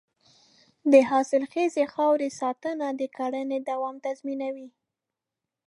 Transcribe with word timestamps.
د 0.91 0.93
حاصلخیزې 1.09 1.85
خاورې 1.93 2.29
ساتنه 2.39 2.87
د 2.99 3.01
کرنې 3.17 3.59
دوام 3.69 3.95
تضمینوي. 4.05 4.67